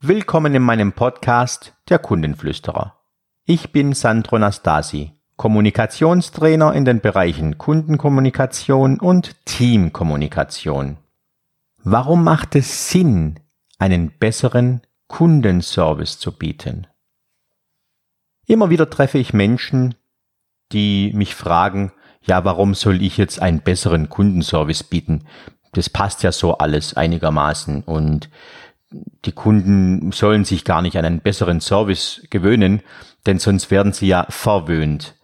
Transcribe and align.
Willkommen 0.00 0.54
in 0.54 0.62
meinem 0.62 0.92
Podcast 0.92 1.74
Der 1.88 1.98
Kundenflüsterer. 1.98 3.00
Ich 3.44 3.72
bin 3.72 3.94
Sandro 3.94 4.38
Nastasi, 4.38 5.10
Kommunikationstrainer 5.34 6.72
in 6.72 6.84
den 6.84 7.00
Bereichen 7.00 7.58
Kundenkommunikation 7.58 9.00
und 9.00 9.44
Teamkommunikation. 9.44 10.98
Warum 11.82 12.22
macht 12.22 12.54
es 12.54 12.90
Sinn, 12.90 13.40
einen 13.80 14.12
besseren 14.12 14.82
Kundenservice 15.08 16.20
zu 16.20 16.30
bieten? 16.30 16.86
Immer 18.46 18.70
wieder 18.70 18.88
treffe 18.90 19.18
ich 19.18 19.32
Menschen, 19.32 19.96
die 20.70 21.10
mich 21.12 21.34
fragen, 21.34 21.90
ja, 22.22 22.44
warum 22.44 22.74
soll 22.74 23.02
ich 23.02 23.16
jetzt 23.16 23.42
einen 23.42 23.62
besseren 23.62 24.08
Kundenservice 24.08 24.84
bieten? 24.84 25.24
Das 25.72 25.90
passt 25.90 26.22
ja 26.22 26.30
so 26.30 26.56
alles 26.58 26.94
einigermaßen 26.94 27.82
und 27.82 28.30
die 28.90 29.32
Kunden 29.32 30.12
sollen 30.12 30.44
sich 30.44 30.64
gar 30.64 30.82
nicht 30.82 30.96
an 30.96 31.04
einen 31.04 31.20
besseren 31.20 31.60
Service 31.60 32.26
gewöhnen, 32.30 32.82
denn 33.26 33.38
sonst 33.38 33.70
werden 33.70 33.92
sie 33.92 34.08
ja 34.08 34.26
verwöhnt. 34.30 35.14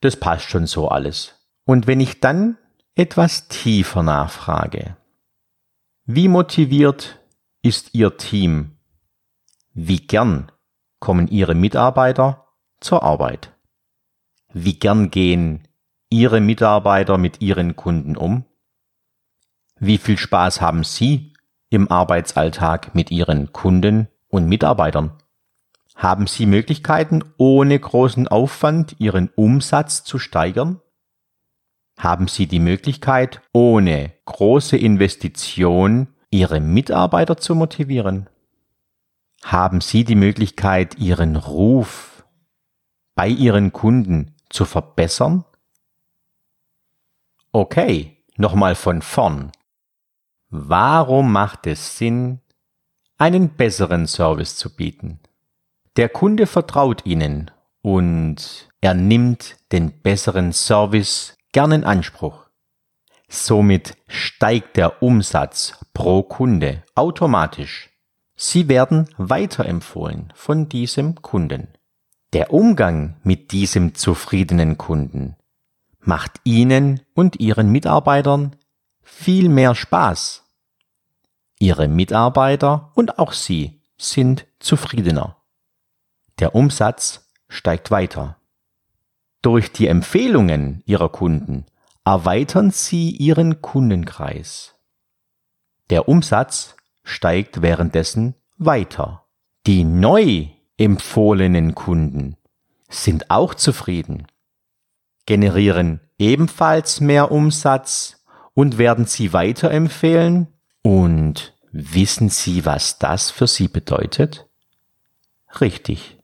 Das 0.00 0.16
passt 0.16 0.50
schon 0.50 0.66
so 0.66 0.88
alles. 0.88 1.34
Und 1.64 1.86
wenn 1.86 2.00
ich 2.00 2.20
dann 2.20 2.58
etwas 2.94 3.48
tiefer 3.48 4.02
nachfrage, 4.02 4.96
wie 6.04 6.28
motiviert 6.28 7.20
ist 7.62 7.94
Ihr 7.94 8.16
Team? 8.16 8.76
Wie 9.72 9.98
gern 9.98 10.52
kommen 11.00 11.26
Ihre 11.28 11.54
Mitarbeiter 11.54 12.46
zur 12.80 13.02
Arbeit? 13.02 13.52
Wie 14.52 14.78
gern 14.78 15.10
gehen 15.10 15.66
Ihre 16.08 16.40
Mitarbeiter 16.40 17.18
mit 17.18 17.40
Ihren 17.40 17.74
Kunden 17.74 18.16
um? 18.16 18.44
Wie 19.78 19.98
viel 19.98 20.16
Spaß 20.16 20.60
haben 20.60 20.84
Sie 20.84 21.35
im 21.70 21.90
Arbeitsalltag 21.90 22.94
mit 22.94 23.10
Ihren 23.10 23.52
Kunden 23.52 24.08
und 24.28 24.48
Mitarbeitern? 24.48 25.12
Haben 25.94 26.26
Sie 26.26 26.46
Möglichkeiten, 26.46 27.24
ohne 27.38 27.78
großen 27.78 28.28
Aufwand 28.28 28.96
Ihren 28.98 29.30
Umsatz 29.34 30.04
zu 30.04 30.18
steigern? 30.18 30.80
Haben 31.98 32.28
Sie 32.28 32.46
die 32.46 32.60
Möglichkeit, 32.60 33.40
ohne 33.52 34.12
große 34.26 34.76
Investition 34.76 36.08
Ihre 36.30 36.60
Mitarbeiter 36.60 37.38
zu 37.38 37.54
motivieren? 37.54 38.28
Haben 39.42 39.80
Sie 39.80 40.04
die 40.04 40.16
Möglichkeit, 40.16 40.98
Ihren 40.98 41.36
Ruf 41.36 42.24
bei 43.14 43.28
Ihren 43.28 43.72
Kunden 43.72 44.34
zu 44.50 44.66
verbessern? 44.66 45.44
Okay, 47.52 48.22
nochmal 48.36 48.74
von 48.74 49.00
vorn. 49.00 49.52
Warum 50.48 51.32
macht 51.32 51.66
es 51.66 51.98
Sinn, 51.98 52.40
einen 53.18 53.50
besseren 53.50 54.06
Service 54.06 54.56
zu 54.56 54.74
bieten? 54.74 55.20
Der 55.96 56.08
Kunde 56.08 56.46
vertraut 56.46 57.04
Ihnen 57.04 57.50
und 57.82 58.68
er 58.80 58.94
nimmt 58.94 59.56
den 59.72 60.02
besseren 60.02 60.52
Service 60.52 61.36
gern 61.52 61.72
in 61.72 61.84
Anspruch. 61.84 62.46
Somit 63.28 63.96
steigt 64.06 64.76
der 64.76 65.02
Umsatz 65.02 65.84
pro 65.92 66.22
Kunde 66.22 66.84
automatisch. 66.94 67.90
Sie 68.36 68.68
werden 68.68 69.08
weiterempfohlen 69.16 70.32
von 70.36 70.68
diesem 70.68 71.16
Kunden. 71.22 71.68
Der 72.32 72.52
Umgang 72.52 73.16
mit 73.24 73.50
diesem 73.50 73.94
zufriedenen 73.94 74.78
Kunden 74.78 75.36
macht 76.00 76.40
Ihnen 76.44 77.00
und 77.14 77.40
Ihren 77.40 77.72
Mitarbeitern 77.72 78.54
viel 79.06 79.48
mehr 79.48 79.76
Spaß 79.76 80.42
Ihre 81.58 81.88
Mitarbeiter 81.88 82.90
und 82.94 83.18
auch 83.18 83.32
Sie 83.32 83.80
sind 83.96 84.46
zufriedener. 84.58 85.36
Der 86.38 86.54
Umsatz 86.54 87.30
steigt 87.48 87.90
weiter. 87.90 88.36
Durch 89.40 89.72
die 89.72 89.86
Empfehlungen 89.86 90.82
Ihrer 90.86 91.08
Kunden 91.08 91.64
erweitern 92.04 92.72
Sie 92.72 93.10
Ihren 93.10 93.62
Kundenkreis. 93.62 94.74
Der 95.88 96.08
Umsatz 96.08 96.76
steigt 97.04 97.62
währenddessen 97.62 98.34
weiter. 98.58 99.24
Die 99.66 99.84
neu 99.84 100.48
empfohlenen 100.76 101.74
Kunden 101.74 102.36
sind 102.88 103.30
auch 103.30 103.54
zufrieden, 103.54 104.26
generieren 105.26 106.00
ebenfalls 106.18 107.00
mehr 107.00 107.30
Umsatz 107.30 108.16
und 108.56 108.78
werden 108.78 109.04
Sie 109.04 109.34
weiterempfehlen 109.34 110.48
und 110.82 111.54
wissen 111.72 112.30
Sie, 112.30 112.64
was 112.64 112.98
das 112.98 113.30
für 113.30 113.46
Sie 113.46 113.68
bedeutet? 113.68 114.48
Richtig. 115.60 116.18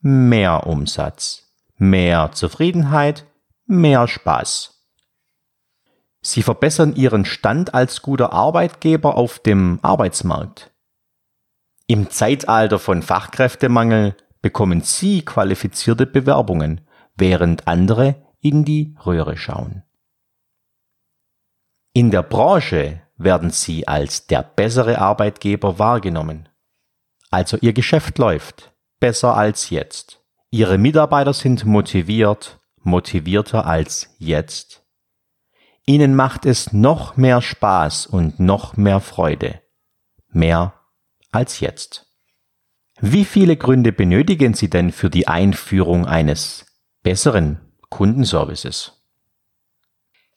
Mehr 0.00 0.66
Umsatz, 0.66 1.52
mehr 1.76 2.32
Zufriedenheit, 2.32 3.26
mehr 3.66 4.08
Spaß. 4.08 4.86
Sie 6.22 6.42
verbessern 6.42 6.96
Ihren 6.96 7.26
Stand 7.26 7.74
als 7.74 8.00
guter 8.00 8.32
Arbeitgeber 8.32 9.18
auf 9.18 9.38
dem 9.38 9.80
Arbeitsmarkt. 9.82 10.70
Im 11.86 12.08
Zeitalter 12.08 12.78
von 12.78 13.02
Fachkräftemangel 13.02 14.16
bekommen 14.40 14.80
Sie 14.80 15.26
qualifizierte 15.26 16.06
Bewerbungen, 16.06 16.80
während 17.16 17.68
andere 17.68 18.26
in 18.40 18.64
die 18.64 18.96
Röhre 19.04 19.36
schauen. 19.36 19.82
In 21.92 22.10
der 22.10 22.22
Branche 22.22 23.02
werden 23.16 23.50
Sie 23.50 23.86
als 23.88 24.26
der 24.26 24.42
bessere 24.42 24.98
Arbeitgeber 24.98 25.78
wahrgenommen. 25.78 26.48
Also 27.30 27.56
Ihr 27.60 27.72
Geschäft 27.72 28.18
läuft 28.18 28.70
besser 29.00 29.36
als 29.36 29.70
jetzt. 29.70 30.20
Ihre 30.50 30.78
Mitarbeiter 30.78 31.32
sind 31.32 31.64
motiviert, 31.64 32.60
motivierter 32.82 33.66
als 33.66 34.14
jetzt. 34.18 34.84
Ihnen 35.86 36.14
macht 36.14 36.44
es 36.46 36.72
noch 36.72 37.16
mehr 37.16 37.40
Spaß 37.40 38.06
und 38.06 38.38
noch 38.38 38.76
mehr 38.76 39.00
Freude. 39.00 39.60
Mehr 40.28 40.74
als 41.32 41.60
jetzt. 41.60 42.06
Wie 43.00 43.24
viele 43.24 43.56
Gründe 43.56 43.92
benötigen 43.92 44.54
Sie 44.54 44.68
denn 44.68 44.92
für 44.92 45.08
die 45.08 45.26
Einführung 45.26 46.06
eines 46.06 46.66
besseren 47.02 47.60
Kundenservices? 47.88 48.99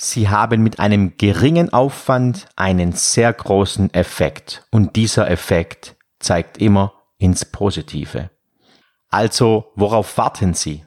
Sie 0.00 0.28
haben 0.28 0.62
mit 0.62 0.78
einem 0.78 1.18
geringen 1.18 1.72
Aufwand 1.72 2.46
einen 2.54 2.92
sehr 2.92 3.32
großen 3.32 3.92
Effekt 3.92 4.64
und 4.70 4.94
dieser 4.94 5.28
Effekt 5.28 5.96
zeigt 6.20 6.58
immer 6.58 6.92
ins 7.18 7.44
Positive. 7.44 8.30
Also, 9.08 9.72
worauf 9.74 10.16
warten 10.16 10.54
Sie? 10.54 10.84